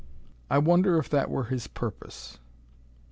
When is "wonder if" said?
0.57-1.11